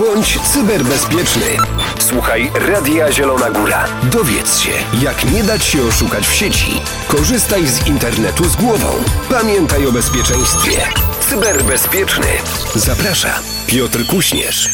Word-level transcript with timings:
Bądź 0.00 0.38
cyberbezpieczny. 0.40 1.56
Słuchaj 1.98 2.50
Radia 2.54 3.12
Zielona 3.12 3.50
Góra. 3.50 3.84
Dowiedz 4.02 4.58
się, 4.58 4.70
jak 5.02 5.30
nie 5.32 5.44
dać 5.44 5.64
się 5.64 5.82
oszukać 5.82 6.26
w 6.26 6.34
sieci. 6.34 6.80
Korzystaj 7.08 7.66
z 7.66 7.86
internetu 7.86 8.44
z 8.48 8.56
głową. 8.56 8.88
Pamiętaj 9.28 9.86
o 9.86 9.92
bezpieczeństwie. 9.92 10.70
Cyberbezpieczny. 11.30 12.26
Zaprasza 12.74 13.40
Piotr 13.66 14.06
Kuśnierz. 14.06 14.68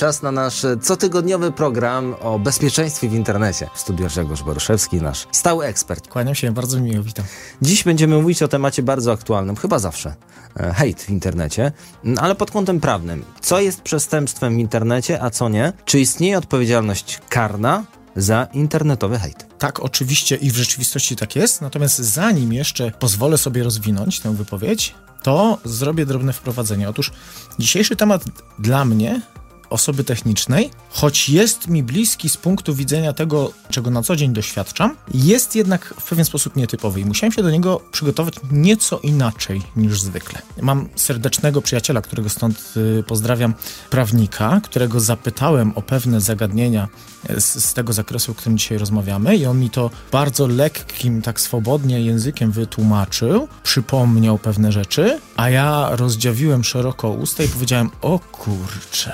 Czas 0.00 0.22
na 0.22 0.32
nasz 0.32 0.66
cotygodniowy 0.82 1.52
program 1.52 2.14
o 2.20 2.38
bezpieczeństwie 2.38 3.08
w 3.08 3.14
internecie. 3.14 3.68
W 3.74 3.80
studiu 3.80 4.06
Grzegorz 4.06 4.42
Boruszewski, 4.42 4.96
nasz 4.96 5.26
stały 5.32 5.66
ekspert. 5.66 6.08
Kłaniam 6.08 6.34
się, 6.34 6.52
bardzo 6.52 6.80
miło, 6.80 7.02
witam. 7.02 7.24
Dziś 7.62 7.84
będziemy 7.84 8.16
mówić 8.16 8.42
o 8.42 8.48
temacie 8.48 8.82
bardzo 8.82 9.12
aktualnym, 9.12 9.56
chyba 9.56 9.78
zawsze. 9.78 10.14
E, 10.56 10.74
hejt 10.74 11.02
w 11.02 11.10
internecie, 11.10 11.72
ale 12.16 12.34
pod 12.34 12.50
kątem 12.50 12.80
prawnym. 12.80 13.24
Co 13.40 13.60
jest 13.60 13.80
przestępstwem 13.80 14.56
w 14.56 14.58
internecie, 14.58 15.22
a 15.22 15.30
co 15.30 15.48
nie? 15.48 15.72
Czy 15.84 16.00
istnieje 16.00 16.38
odpowiedzialność 16.38 17.18
karna 17.28 17.84
za 18.16 18.48
internetowy 18.52 19.18
hejt? 19.18 19.46
Tak, 19.58 19.80
oczywiście 19.80 20.36
i 20.36 20.50
w 20.50 20.56
rzeczywistości 20.56 21.16
tak 21.16 21.36
jest. 21.36 21.60
Natomiast 21.60 21.98
zanim 21.98 22.52
jeszcze 22.52 22.90
pozwolę 22.90 23.38
sobie 23.38 23.62
rozwinąć 23.62 24.20
tę 24.20 24.36
wypowiedź, 24.36 24.94
to 25.22 25.58
zrobię 25.64 26.06
drobne 26.06 26.32
wprowadzenie. 26.32 26.88
Otóż 26.88 27.12
dzisiejszy 27.58 27.96
temat 27.96 28.24
dla 28.58 28.84
mnie 28.84 29.20
osoby 29.70 30.04
technicznej, 30.04 30.70
choć 30.90 31.28
jest 31.28 31.68
mi 31.68 31.82
bliski 31.82 32.28
z 32.28 32.36
punktu 32.36 32.74
widzenia 32.74 33.12
tego, 33.12 33.52
czego 33.70 33.90
na 33.90 34.02
co 34.02 34.16
dzień 34.16 34.32
doświadczam, 34.32 34.96
jest 35.14 35.56
jednak 35.56 35.94
w 36.00 36.08
pewien 36.08 36.24
sposób 36.24 36.56
nietypowy 36.56 37.00
i 37.00 37.04
musiałem 37.04 37.32
się 37.32 37.42
do 37.42 37.50
niego 37.50 37.80
przygotować 37.92 38.34
nieco 38.52 38.98
inaczej 38.98 39.62
niż 39.76 40.00
zwykle. 40.00 40.42
Mam 40.62 40.88
serdecznego 40.96 41.62
przyjaciela, 41.62 42.02
którego 42.02 42.28
stąd 42.28 42.72
y, 42.76 43.02
pozdrawiam, 43.06 43.54
prawnika, 43.90 44.60
którego 44.64 45.00
zapytałem 45.00 45.72
o 45.74 45.82
pewne 45.82 46.20
zagadnienia 46.20 46.88
z, 47.38 47.64
z 47.64 47.74
tego 47.74 47.92
zakresu, 47.92 48.32
o 48.32 48.34
którym 48.34 48.58
dzisiaj 48.58 48.78
rozmawiamy 48.78 49.36
i 49.36 49.46
on 49.46 49.60
mi 49.60 49.70
to 49.70 49.90
bardzo 50.12 50.46
lekkim, 50.46 51.22
tak 51.22 51.40
swobodnie 51.40 52.00
językiem 52.00 52.52
wytłumaczył, 52.52 53.48
przypomniał 53.62 54.38
pewne 54.38 54.72
rzeczy, 54.72 55.20
a 55.36 55.50
ja 55.50 55.88
rozdziawiłem 55.90 56.64
szeroko 56.64 57.10
usta 57.10 57.42
i 57.42 57.48
powiedziałem, 57.48 57.90
o 58.02 58.18
kurcze, 58.18 59.12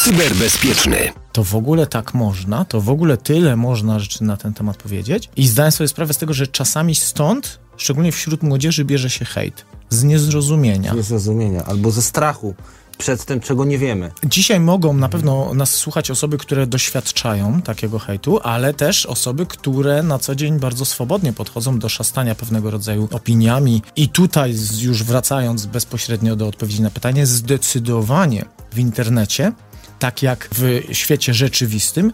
Cyberbezpieczny. 0.00 1.12
To 1.32 1.44
w 1.44 1.54
ogóle 1.54 1.86
tak 1.86 2.14
można, 2.14 2.64
to 2.64 2.80
w 2.80 2.88
ogóle 2.90 3.16
tyle 3.16 3.56
można 3.56 3.98
rzeczy 3.98 4.24
na 4.24 4.36
ten 4.36 4.54
temat 4.54 4.76
powiedzieć. 4.76 5.30
I 5.36 5.48
zdałem 5.48 5.72
sobie 5.72 5.88
sprawę 5.88 6.14
z 6.14 6.18
tego, 6.18 6.32
że 6.34 6.46
czasami 6.46 6.94
stąd, 6.94 7.58
szczególnie 7.76 8.12
wśród 8.12 8.42
młodzieży, 8.42 8.84
bierze 8.84 9.10
się 9.10 9.24
hejt. 9.24 9.64
Z 9.90 10.04
niezrozumienia. 10.04 10.92
Z 10.92 10.96
niezrozumienia 10.96 11.64
albo 11.64 11.90
ze 11.90 12.02
strachu 12.02 12.54
przed 12.98 13.24
tym, 13.24 13.40
czego 13.40 13.64
nie 13.64 13.78
wiemy. 13.78 14.10
Dzisiaj 14.24 14.60
mogą 14.60 14.92
na 14.92 15.08
pewno 15.08 15.54
nas 15.54 15.70
słuchać 15.70 16.10
osoby, 16.10 16.38
które 16.38 16.66
doświadczają 16.66 17.62
takiego 17.62 17.98
hejtu, 17.98 18.40
ale 18.42 18.74
też 18.74 19.06
osoby, 19.06 19.46
które 19.46 20.02
na 20.02 20.18
co 20.18 20.34
dzień 20.34 20.58
bardzo 20.58 20.84
swobodnie 20.84 21.32
podchodzą 21.32 21.78
do 21.78 21.88
szastania 21.88 22.34
pewnego 22.34 22.70
rodzaju 22.70 23.08
opiniami. 23.12 23.82
I 23.96 24.08
tutaj, 24.08 24.54
już 24.80 25.02
wracając 25.02 25.66
bezpośrednio 25.66 26.36
do 26.36 26.46
odpowiedzi 26.46 26.82
na 26.82 26.90
pytanie, 26.90 27.26
zdecydowanie 27.26 28.44
w 28.72 28.78
internecie 28.78 29.52
tak 30.00 30.22
jak 30.22 30.48
w 30.52 30.80
świecie 30.92 31.34
rzeczywistym, 31.34 32.12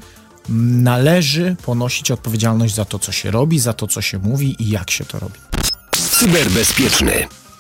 należy 0.49 1.57
ponosić 1.65 2.11
odpowiedzialność 2.11 2.75
za 2.75 2.85
to, 2.85 2.99
co 2.99 3.13
się 3.13 3.31
robi, 3.31 3.59
za 3.59 3.73
to, 3.73 3.87
co 3.87 4.03
się 4.03 4.19
mówi 4.19 4.57
i 4.59 4.71
jak 4.71 4.91
się 4.91 5.05
to 5.05 5.19
robi. 5.19 5.39
Cyberbezpieczny. 5.93 7.13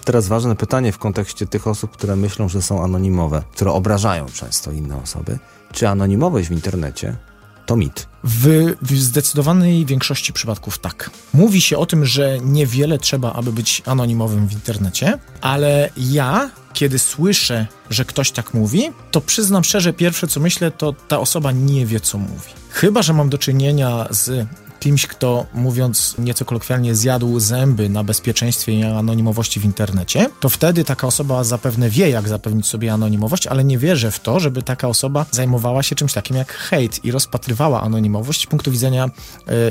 Teraz 0.04 0.28
ważne 0.28 0.56
pytanie 0.56 0.92
w 0.92 0.98
kontekście 0.98 1.46
tych 1.46 1.66
osób, 1.66 1.90
które 1.90 2.16
myślą, 2.16 2.48
że 2.48 2.62
są 2.62 2.84
anonimowe, 2.84 3.42
które 3.52 3.72
obrażają 3.72 4.26
często 4.26 4.72
inne 4.72 5.02
osoby. 5.02 5.38
Czy 5.72 5.88
anonimowość 5.88 6.48
w 6.48 6.52
internecie 6.52 7.16
to 7.66 7.76
mit? 7.76 8.08
W, 8.24 8.74
w 8.82 8.98
zdecydowanej 8.98 9.86
większości 9.86 10.32
przypadków 10.32 10.78
tak. 10.78 11.10
Mówi 11.34 11.60
się 11.60 11.78
o 11.78 11.86
tym, 11.86 12.06
że 12.06 12.38
niewiele 12.42 12.98
trzeba, 12.98 13.32
aby 13.32 13.52
być 13.52 13.82
anonimowym 13.86 14.48
w 14.48 14.52
internecie, 14.52 15.18
ale 15.40 15.90
ja 15.96 16.50
kiedy 16.72 16.98
słyszę, 16.98 17.66
że 17.90 18.04
ktoś 18.04 18.30
tak 18.30 18.54
mówi, 18.54 18.90
to 19.10 19.20
przyznam 19.20 19.64
szczerze, 19.64 19.92
pierwsze 19.92 20.28
co 20.28 20.40
myślę, 20.40 20.70
to 20.70 20.92
ta 21.08 21.18
osoba 21.18 21.52
nie 21.52 21.86
wie, 21.86 22.00
co 22.00 22.18
mówi. 22.18 22.50
Chyba, 22.70 23.02
że 23.02 23.12
mam 23.12 23.28
do 23.28 23.38
czynienia 23.38 24.06
z 24.10 24.46
kimś, 24.80 25.06
kto 25.06 25.46
mówiąc 25.54 26.14
nieco 26.18 26.44
kolokwialnie 26.44 26.94
zjadł 26.94 27.40
zęby 27.40 27.88
na 27.88 28.04
bezpieczeństwie 28.04 28.72
i 28.72 28.84
anonimowości 28.84 29.60
w 29.60 29.64
internecie, 29.64 30.30
to 30.40 30.48
wtedy 30.48 30.84
taka 30.84 31.06
osoba 31.06 31.44
zapewne 31.44 31.90
wie, 31.90 32.10
jak 32.10 32.28
zapewnić 32.28 32.66
sobie 32.66 32.92
anonimowość, 32.92 33.46
ale 33.46 33.64
nie 33.64 33.78
wierzę 33.78 34.10
w 34.10 34.20
to, 34.20 34.40
żeby 34.40 34.62
taka 34.62 34.88
osoba 34.88 35.26
zajmowała 35.30 35.82
się 35.82 35.94
czymś 35.94 36.12
takim 36.12 36.36
jak 36.36 36.52
hejt 36.52 37.04
i 37.04 37.10
rozpatrywała 37.10 37.82
anonimowość 37.82 38.42
z 38.42 38.46
punktu 38.46 38.70
widzenia 38.70 39.10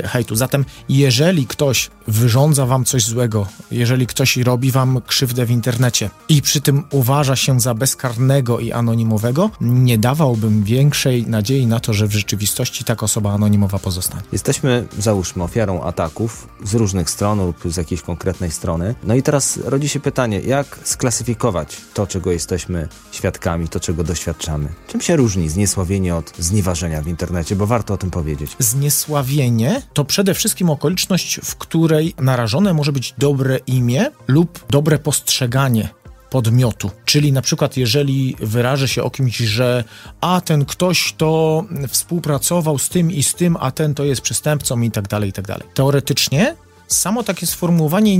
y, 0.04 0.08
hejtu. 0.08 0.36
Zatem 0.36 0.64
jeżeli 0.88 1.46
ktoś 1.46 1.90
wyrządza 2.08 2.66
wam 2.66 2.84
coś 2.84 3.04
złego, 3.04 3.46
jeżeli 3.70 4.06
ktoś 4.06 4.36
robi 4.36 4.70
wam 4.70 5.00
krzywdę 5.06 5.46
w 5.46 5.50
internecie 5.50 6.10
i 6.28 6.42
przy 6.42 6.60
tym 6.60 6.84
uważa 6.90 7.36
się 7.36 7.60
za 7.60 7.74
bezkarnego 7.74 8.58
i 8.58 8.72
anonimowego, 8.72 9.50
nie 9.60 9.98
dawałbym 9.98 10.64
większej 10.64 11.26
nadziei 11.26 11.66
na 11.66 11.80
to, 11.80 11.92
że 11.92 12.06
w 12.06 12.12
rzeczywistości 12.12 12.84
taka 12.84 13.04
osoba 13.04 13.32
anonimowa 13.32 13.78
pozostanie. 13.78 14.22
Jesteśmy 14.32 14.86
załóżmy, 14.98 15.42
ofiarą 15.42 15.82
ataków 15.82 16.48
z 16.64 16.74
różnych 16.74 17.10
stron 17.10 17.38
lub 17.38 17.56
z 17.64 17.76
jakiejś 17.76 18.02
konkretnej 18.02 18.50
strony. 18.50 18.94
No 19.04 19.14
i 19.14 19.22
teraz 19.22 19.58
rodzi 19.64 19.88
się 19.88 20.00
pytanie, 20.00 20.40
jak 20.40 20.78
sklasyfikować 20.84 21.76
to, 21.94 22.06
czego 22.06 22.32
jesteśmy 22.32 22.88
świadkami, 23.12 23.68
to, 23.68 23.80
czego 23.80 24.04
doświadczamy? 24.04 24.68
Czym 24.88 25.00
się 25.00 25.16
różni 25.16 25.48
zniesławienie 25.48 26.16
od 26.16 26.32
znieważenia 26.38 27.02
w 27.02 27.08
internecie, 27.08 27.56
bo 27.56 27.66
warto 27.66 27.94
o 27.94 27.96
tym 27.96 28.10
powiedzieć. 28.10 28.56
Zniesławienie 28.58 29.82
to 29.92 30.04
przede 30.04 30.34
wszystkim 30.34 30.70
okoliczność, 30.70 31.40
w 31.44 31.56
której 31.56 32.14
narażone 32.18 32.74
może 32.74 32.92
być 32.92 33.14
dobre 33.18 33.58
imię 33.66 34.10
lub 34.28 34.66
dobre 34.70 34.98
postrzeganie 34.98 35.88
podmiotu. 36.30 36.90
Czyli 37.04 37.32
na 37.32 37.42
przykład, 37.42 37.76
jeżeli 37.76 38.36
wyrażę 38.40 38.88
się 38.88 39.02
o 39.02 39.10
kimś, 39.10 39.36
że 39.36 39.84
a 40.20 40.40
ten 40.40 40.64
ktoś 40.64 41.14
to 41.16 41.64
współpracował 41.88 42.78
z 42.78 42.88
tym 42.88 43.12
i 43.12 43.22
z 43.22 43.34
tym, 43.34 43.56
a 43.60 43.70
ten 43.70 43.94
to 43.94 44.04
jest 44.04 44.20
przestępcą 44.20 44.80
i 44.80 44.90
tak 44.90 45.08
dalej, 45.08 45.30
i 45.30 45.32
tak 45.32 45.46
dalej. 45.46 45.68
Teoretycznie 45.74 46.56
samo 46.88 47.22
takie 47.22 47.46
sformułowanie 47.46 48.18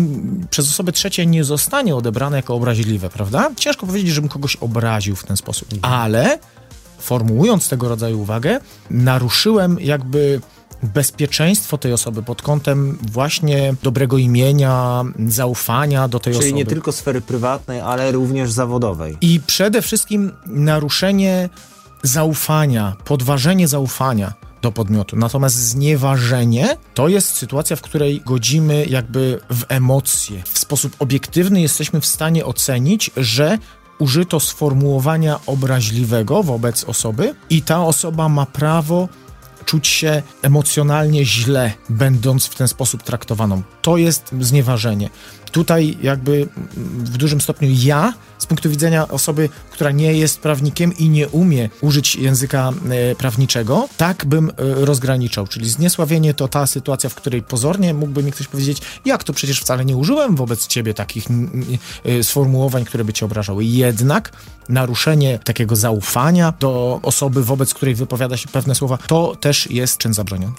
przez 0.50 0.68
osoby 0.68 0.92
trzecie 0.92 1.26
nie 1.26 1.44
zostanie 1.44 1.96
odebrane 1.96 2.36
jako 2.36 2.54
obraźliwe, 2.54 3.10
prawda? 3.10 3.50
Ciężko 3.56 3.86
powiedzieć, 3.86 4.10
żebym 4.10 4.28
kogoś 4.28 4.56
obraził 4.56 5.16
w 5.16 5.24
ten 5.24 5.36
sposób, 5.36 5.68
ale 5.82 6.38
formułując 6.98 7.68
tego 7.68 7.88
rodzaju 7.88 8.20
uwagę, 8.20 8.60
naruszyłem 8.90 9.80
jakby 9.80 10.40
bezpieczeństwo 10.82 11.78
tej 11.78 11.92
osoby 11.92 12.22
pod 12.22 12.42
kątem 12.42 12.98
właśnie 13.12 13.74
dobrego 13.82 14.18
imienia, 14.18 15.04
zaufania 15.28 16.08
do 16.08 16.18
tej 16.18 16.32
Czyli 16.32 16.38
osoby. 16.38 16.50
Czyli 16.50 16.54
nie 16.54 16.66
tylko 16.66 16.92
sfery 16.92 17.20
prywatnej, 17.20 17.80
ale 17.80 18.12
również 18.12 18.50
zawodowej. 18.52 19.16
I 19.20 19.40
przede 19.46 19.82
wszystkim 19.82 20.32
naruszenie 20.46 21.48
zaufania, 22.02 22.96
podważenie 23.04 23.68
zaufania 23.68 24.32
do 24.62 24.72
podmiotu. 24.72 25.16
Natomiast 25.16 25.56
znieważenie 25.56 26.76
to 26.94 27.08
jest 27.08 27.34
sytuacja, 27.34 27.76
w 27.76 27.80
której 27.80 28.22
godzimy 28.26 28.86
jakby 28.86 29.40
w 29.50 29.64
emocje. 29.68 30.42
W 30.44 30.58
sposób 30.58 30.96
obiektywny 30.98 31.60
jesteśmy 31.60 32.00
w 32.00 32.06
stanie 32.06 32.44
ocenić, 32.44 33.10
że 33.16 33.58
użyto 33.98 34.40
sformułowania 34.40 35.40
obraźliwego 35.46 36.42
wobec 36.42 36.84
osoby 36.84 37.34
i 37.50 37.62
ta 37.62 37.84
osoba 37.84 38.28
ma 38.28 38.46
prawo 38.46 39.08
czuć 39.66 39.86
się 39.86 40.22
emocjonalnie 40.42 41.24
źle, 41.24 41.72
będąc 41.88 42.46
w 42.46 42.54
ten 42.54 42.68
sposób 42.68 43.02
traktowaną. 43.02 43.62
To 43.82 43.96
jest 43.96 44.34
znieważenie. 44.40 45.10
Tutaj 45.52 45.98
jakby 46.02 46.48
w 46.96 47.16
dużym 47.16 47.40
stopniu 47.40 47.68
ja, 47.72 48.14
z 48.38 48.46
punktu 48.46 48.70
widzenia 48.70 49.08
osoby, 49.08 49.48
która 49.70 49.90
nie 49.90 50.12
jest 50.12 50.40
prawnikiem 50.40 50.96
i 50.98 51.08
nie 51.08 51.28
umie 51.28 51.68
użyć 51.80 52.16
języka 52.16 52.72
e, 52.90 53.14
prawniczego, 53.14 53.88
tak 53.96 54.24
bym 54.24 54.50
e, 54.50 54.52
rozgraniczał. 54.58 55.46
Czyli 55.46 55.70
zniesławienie 55.70 56.34
to 56.34 56.48
ta 56.48 56.66
sytuacja, 56.66 57.10
w 57.10 57.14
której 57.14 57.42
pozornie 57.42 57.94
mógłby 57.94 58.22
mi 58.22 58.32
ktoś 58.32 58.48
powiedzieć, 58.48 58.78
jak 59.04 59.24
to 59.24 59.32
przecież 59.32 59.60
wcale 59.60 59.84
nie 59.84 59.96
użyłem 59.96 60.36
wobec 60.36 60.66
ciebie 60.66 60.94
takich 60.94 61.26
e, 62.04 62.22
sformułowań, 62.22 62.84
które 62.84 63.04
by 63.04 63.12
cię 63.12 63.26
obrażały. 63.26 63.64
Jednak 63.64 64.32
naruszenie 64.68 65.38
takiego 65.38 65.76
zaufania 65.76 66.52
do 66.60 67.00
osoby, 67.02 67.44
wobec 67.44 67.74
której 67.74 67.94
wypowiada 67.94 68.36
się 68.36 68.48
pewne 68.48 68.74
słowa, 68.74 68.98
to 69.06 69.36
też 69.40 69.55
jest 69.66 69.98
czyn 69.98 70.14
zabroniony. 70.14 70.52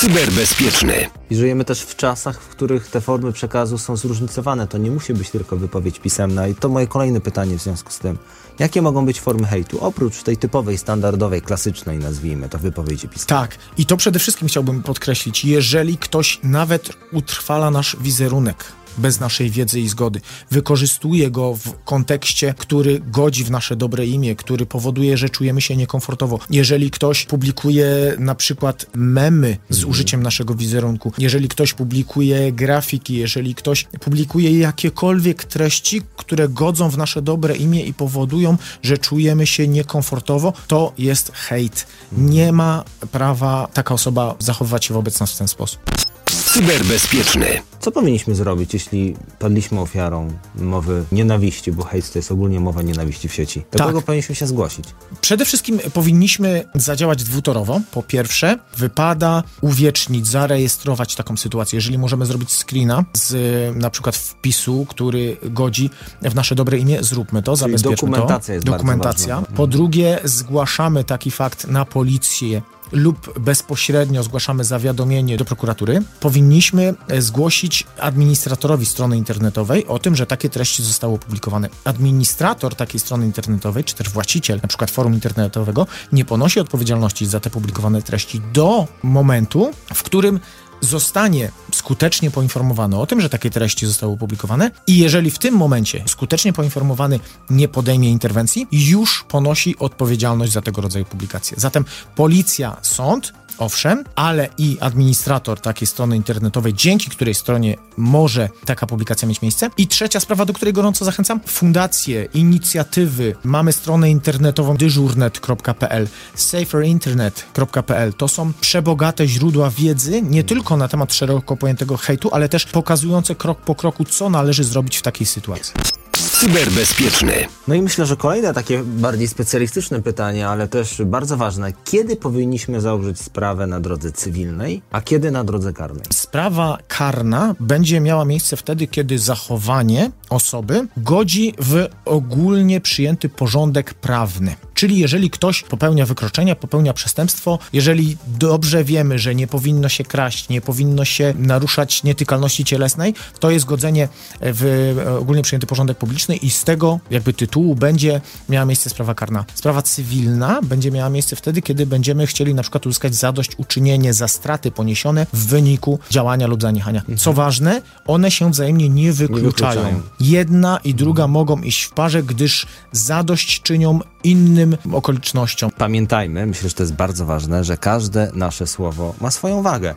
Cyberbezpieczny. 0.00 1.10
I 1.30 1.36
żyjemy 1.36 1.64
też 1.64 1.80
w 1.80 1.96
czasach, 1.96 2.40
w 2.40 2.48
których 2.48 2.88
te 2.88 3.00
formy 3.00 3.32
przekazu 3.32 3.78
są 3.78 3.96
zróżnicowane. 3.96 4.66
To 4.66 4.78
nie 4.78 4.90
musi 4.90 5.14
być 5.14 5.30
tylko 5.30 5.56
wypowiedź 5.56 5.98
pisemna. 5.98 6.48
I 6.48 6.54
to 6.54 6.68
moje 6.68 6.86
kolejne 6.86 7.20
pytanie 7.20 7.58
w 7.58 7.62
związku 7.62 7.92
z 7.92 7.98
tym. 7.98 8.18
Jakie 8.58 8.82
mogą 8.82 9.06
być 9.06 9.20
formy 9.20 9.46
hejtu? 9.46 9.78
Oprócz 9.80 10.22
tej 10.22 10.36
typowej, 10.36 10.78
standardowej, 10.78 11.42
klasycznej, 11.42 11.98
nazwijmy 11.98 12.48
to, 12.48 12.58
wypowiedzi 12.58 13.08
pisemnej. 13.08 13.48
Tak, 13.48 13.58
i 13.78 13.86
to 13.86 13.96
przede 13.96 14.18
wszystkim 14.18 14.48
chciałbym 14.48 14.82
podkreślić. 14.82 15.44
Jeżeli 15.44 15.98
ktoś 15.98 16.40
nawet 16.42 16.90
utrwala 17.12 17.70
nasz 17.70 17.96
wizerunek 18.00 18.64
bez 18.98 19.20
naszej 19.20 19.50
wiedzy 19.50 19.80
i 19.80 19.88
zgody, 19.88 20.20
wykorzystuje 20.50 21.30
go 21.30 21.54
w 21.54 21.84
kontekście, 21.84 22.54
który 22.58 23.00
godzi 23.00 23.44
w 23.44 23.50
nasze 23.50 23.76
dobre 23.76 24.06
imię, 24.06 24.36
który 24.36 24.66
powoduje, 24.66 25.16
że 25.16 25.28
czujemy 25.28 25.60
się 25.60 25.76
niekomfortowo. 25.76 26.38
Jeżeli 26.50 26.90
ktoś 26.90 27.24
publikuje 27.24 27.86
na 28.18 28.34
przykład 28.34 28.86
memy 28.94 29.56
z 29.70 29.84
użyciem 29.84 30.22
naszego 30.22 30.54
wizerunku, 30.54 31.12
jeżeli 31.18 31.48
ktoś 31.48 31.74
publikuje 31.74 32.52
grafiki, 32.52 33.14
jeżeli 33.14 33.54
ktoś 33.54 33.84
publikuje 34.00 34.58
jakiekolwiek 34.58 35.44
treści, 35.44 36.02
które 36.16 36.48
godzą 36.48 36.90
w 36.90 36.98
nasze 36.98 37.22
dobre 37.22 37.56
imię 37.56 37.82
i 37.82 37.94
powodują, 37.94 38.56
że 38.82 38.98
czujemy 38.98 39.46
się 39.46 39.68
niekomfortowo, 39.68 40.52
to 40.68 40.92
jest 40.98 41.32
hejt. 41.32 41.86
Nie 42.12 42.52
ma 42.52 42.84
prawa 43.12 43.68
taka 43.74 43.94
osoba 43.94 44.34
zachowywać 44.38 44.84
się 44.84 44.94
wobec 44.94 45.20
nas 45.20 45.32
w 45.32 45.38
ten 45.38 45.48
sposób. 45.48 46.03
Cyberbezpieczny. 46.26 47.46
Co 47.80 47.90
powinniśmy 47.92 48.34
zrobić, 48.34 48.74
jeśli 48.74 49.16
padliśmy 49.38 49.80
ofiarą 49.80 50.28
mowy 50.54 51.04
nienawiści, 51.12 51.72
bo 51.72 51.84
hejt 51.84 52.12
to 52.12 52.18
jest 52.18 52.32
ogólnie 52.32 52.60
mowa 52.60 52.82
nienawiści 52.82 53.28
w 53.28 53.34
sieci? 53.34 53.62
Do 53.72 53.78
Tak. 53.78 53.86
kogo 53.86 54.02
powinniśmy 54.02 54.34
się 54.34 54.46
zgłosić? 54.46 54.84
Przede 55.20 55.44
wszystkim 55.44 55.78
powinniśmy 55.92 56.64
zadziałać 56.74 57.24
dwutorowo. 57.24 57.80
Po 57.90 58.02
pierwsze, 58.02 58.58
wypada 58.76 59.42
uwiecznić, 59.60 60.26
zarejestrować 60.26 61.14
taką 61.14 61.36
sytuację. 61.36 61.76
Jeżeli 61.76 61.98
możemy 61.98 62.26
zrobić 62.26 62.50
screena 62.52 63.04
z 63.12 63.36
na 63.76 63.90
przykład 63.90 64.16
wpisu, 64.16 64.86
który 64.88 65.36
godzi 65.42 65.90
w 66.22 66.34
nasze 66.34 66.54
dobre 66.54 66.78
imię, 66.78 66.98
zróbmy 67.00 67.42
to, 67.42 67.56
zabezpieczmy 67.56 67.90
dokumentacja 67.96 68.46
to. 68.46 68.52
jest 68.52 68.66
bardzo 68.66 68.84
Dokumentacja. 68.84 69.40
ważna. 69.40 69.56
Po 69.56 69.66
drugie, 69.66 70.18
zgłaszamy 70.24 71.04
taki 71.04 71.30
fakt 71.30 71.66
na 71.66 71.84
policję 71.84 72.62
lub 72.92 73.38
bezpośrednio 73.38 74.22
zgłaszamy 74.22 74.64
zawiadomienie 74.64 75.36
do 75.36 75.44
prokuratury, 75.44 76.02
powinniśmy 76.20 76.94
e, 77.08 77.22
zgłosić 77.22 77.86
administratorowi 78.00 78.86
strony 78.86 79.16
internetowej 79.16 79.86
o 79.86 79.98
tym, 79.98 80.16
że 80.16 80.26
takie 80.26 80.48
treści 80.48 80.82
zostały 80.82 81.14
opublikowane. 81.14 81.68
Administrator 81.84 82.74
takiej 82.74 83.00
strony 83.00 83.26
internetowej, 83.26 83.84
czy 83.84 83.94
też 83.94 84.08
właściciel 84.10 84.60
przykład 84.68 84.90
forum 84.90 85.14
internetowego, 85.14 85.86
nie 86.12 86.24
ponosi 86.24 86.60
odpowiedzialności 86.60 87.26
za 87.26 87.40
te 87.40 87.50
publikowane 87.50 88.02
treści 88.02 88.40
do 88.52 88.86
momentu, 89.02 89.70
w 89.94 90.02
którym 90.02 90.40
zostanie 90.84 91.50
skutecznie 91.72 92.30
poinformowany 92.30 92.98
o 92.98 93.06
tym, 93.06 93.20
że 93.20 93.28
takie 93.28 93.50
treści 93.50 93.86
zostały 93.86 94.12
opublikowane 94.12 94.70
i 94.86 94.98
jeżeli 94.98 95.30
w 95.30 95.38
tym 95.38 95.54
momencie 95.54 96.04
skutecznie 96.06 96.52
poinformowany 96.52 97.20
nie 97.50 97.68
podejmie 97.68 98.10
interwencji, 98.10 98.66
już 98.72 99.24
ponosi 99.28 99.78
odpowiedzialność 99.78 100.52
za 100.52 100.60
tego 100.60 100.80
rodzaju 100.82 101.04
publikacje. 101.04 101.56
Zatem 101.60 101.84
policja, 102.14 102.76
sąd 102.82 103.32
Owszem, 103.58 104.04
ale 104.14 104.48
i 104.58 104.76
administrator 104.80 105.60
takiej 105.60 105.86
strony 105.86 106.16
internetowej, 106.16 106.74
dzięki 106.74 107.10
której 107.10 107.34
stronie 107.34 107.76
może 107.96 108.48
taka 108.64 108.86
publikacja 108.86 109.28
mieć 109.28 109.42
miejsce. 109.42 109.70
I 109.76 109.86
trzecia 109.86 110.20
sprawa, 110.20 110.44
do 110.44 110.52
której 110.52 110.74
gorąco 110.74 111.04
zachęcam, 111.04 111.40
fundacje, 111.46 112.28
inicjatywy. 112.34 113.34
Mamy 113.44 113.72
stronę 113.72 114.10
internetową 114.10 114.76
dyżurnet.pl, 114.76 116.08
saferinternet.pl. 116.34 118.12
To 118.12 118.28
są 118.28 118.52
przebogate 118.60 119.28
źródła 119.28 119.70
wiedzy, 119.70 120.22
nie 120.22 120.44
tylko 120.44 120.76
na 120.76 120.88
temat 120.88 121.14
szeroko 121.14 121.56
pojętego 121.56 121.96
hejtu, 121.96 122.28
ale 122.32 122.48
też 122.48 122.66
pokazujące 122.66 123.34
krok 123.34 123.60
po 123.60 123.74
kroku, 123.74 124.04
co 124.04 124.30
należy 124.30 124.64
zrobić 124.64 124.96
w 124.96 125.02
takiej 125.02 125.26
sytuacji. 125.26 125.74
Cyberbezpieczny. 126.14 127.32
No 127.68 127.74
i 127.74 127.82
myślę, 127.82 128.06
że 128.06 128.16
kolejne 128.16 128.54
takie 128.54 128.82
bardziej 128.84 129.28
specjalistyczne 129.28 130.02
pytanie, 130.02 130.48
ale 130.48 130.68
też 130.68 131.02
bardzo 131.06 131.36
ważne. 131.36 131.72
Kiedy 131.84 132.16
powinniśmy 132.16 132.80
założyć 132.80 133.20
sprawę 133.20 133.66
na 133.66 133.80
drodze 133.80 134.12
cywilnej, 134.12 134.82
a 134.90 135.00
kiedy 135.00 135.30
na 135.30 135.44
drodze 135.44 135.72
karnej? 135.72 136.04
Sprawa 136.12 136.78
karna 136.88 137.54
będzie 137.60 138.00
miała 138.00 138.24
miejsce 138.24 138.56
wtedy, 138.56 138.86
kiedy 138.86 139.18
zachowanie 139.18 140.10
osoby 140.34 140.88
godzi 140.96 141.54
w 141.58 141.86
ogólnie 142.04 142.80
przyjęty 142.80 143.28
porządek 143.28 143.94
prawny. 143.94 144.56
Czyli 144.74 144.98
jeżeli 144.98 145.30
ktoś 145.30 145.62
popełnia 145.62 146.06
wykroczenia, 146.06 146.56
popełnia 146.56 146.92
przestępstwo, 146.92 147.58
jeżeli 147.72 148.16
dobrze 148.26 148.84
wiemy, 148.84 149.18
że 149.18 149.34
nie 149.34 149.46
powinno 149.46 149.88
się 149.88 150.04
kraść, 150.04 150.48
nie 150.48 150.60
powinno 150.60 151.04
się 151.04 151.34
naruszać 151.38 152.02
nietykalności 152.02 152.64
cielesnej, 152.64 153.14
to 153.40 153.50
jest 153.50 153.64
godzenie 153.64 154.08
w 154.40 154.94
ogólnie 155.20 155.42
przyjęty 155.42 155.66
porządek 155.66 155.98
publiczny 155.98 156.36
i 156.36 156.50
z 156.50 156.64
tego 156.64 157.00
jakby 157.10 157.32
tytułu 157.32 157.74
będzie 157.74 158.20
miała 158.48 158.66
miejsce 158.66 158.90
sprawa 158.90 159.14
karna. 159.14 159.44
Sprawa 159.54 159.82
cywilna 159.82 160.60
będzie 160.62 160.90
miała 160.90 161.10
miejsce 161.10 161.36
wtedy, 161.36 161.62
kiedy 161.62 161.86
będziemy 161.86 162.26
chcieli 162.26 162.54
na 162.54 162.62
przykład 162.62 162.86
uzyskać 162.86 163.14
zadośćuczynienie 163.14 164.14
za 164.14 164.28
straty 164.28 164.70
poniesione 164.70 165.26
w 165.32 165.46
wyniku 165.46 165.98
działania 166.10 166.46
lub 166.46 166.62
zaniechania. 166.62 167.02
Co 167.16 167.32
ważne, 167.32 167.82
one 168.06 168.30
się 168.30 168.50
wzajemnie 168.50 168.88
nie 168.88 169.12
wykluczają. 169.12 169.82
wykluczają. 169.82 170.02
Jedna 170.24 170.80
i 170.84 170.94
druga 170.94 171.26
mogą 171.26 171.60
iść 171.60 171.82
w 171.82 171.90
parze, 171.90 172.22
gdyż 172.22 172.66
zadość 172.92 173.62
czynią 173.62 174.00
innym 174.24 174.76
okolicznościom. 174.92 175.70
Pamiętajmy, 175.78 176.46
myślę, 176.46 176.68
że 176.68 176.74
to 176.74 176.82
jest 176.82 176.94
bardzo 176.94 177.26
ważne, 177.26 177.64
że 177.64 177.76
każde 177.76 178.30
nasze 178.34 178.66
słowo 178.66 179.14
ma 179.20 179.30
swoją 179.30 179.62
wagę 179.62 179.94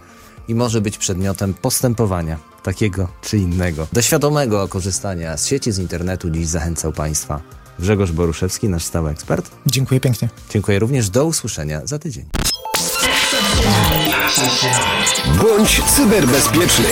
i 0.48 0.56
może 0.56 0.82
być 0.82 0.98
przedmiotem 0.98 1.54
postępowania 1.54 2.38
takiego 2.64 3.08
czy 3.22 3.38
innego. 3.38 3.88
Do 3.94 4.02
świadomego 4.02 4.68
korzystania 4.68 5.38
z 5.38 5.48
sieci, 5.48 5.72
z 5.72 5.80
internetu 5.80 6.30
dziś 6.30 6.48
zachęcał 6.48 6.92
Państwa 6.92 7.42
Grzegorz 7.80 8.12
Boruszewski, 8.12 8.70
nasz 8.70 8.84
stały 8.84 9.10
ekspert. 9.12 9.52
Dziękuję 9.66 10.00
pięknie. 10.00 10.30
Dziękuję 10.50 10.80
również, 10.80 11.10
do 11.10 11.26
usłyszenia 11.26 11.82
za 11.86 12.00
tydzień. 12.00 12.26
Bądź 15.44 15.82
cyberbezpieczny. 15.84 16.90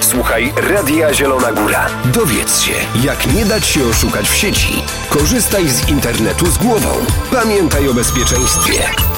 Słuchaj 0.00 0.52
Radia 0.56 1.14
Zielona 1.14 1.52
Góra. 1.52 1.86
Dowiedz 2.04 2.60
się, 2.60 2.72
jak 3.04 3.34
nie 3.34 3.44
dać 3.44 3.66
się 3.66 3.84
oszukać 3.84 4.28
w 4.28 4.36
sieci. 4.36 4.82
Korzystaj 5.10 5.68
z 5.68 5.88
internetu 5.88 6.46
z 6.46 6.58
głową. 6.58 6.88
Pamiętaj 7.30 7.88
o 7.88 7.94
bezpieczeństwie. 7.94 8.72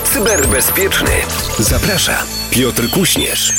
Cyberbezpieczny. 0.05 1.11
Zaprasza 1.59 2.23
Piotr 2.51 2.91
Kuśnierz. 2.91 3.53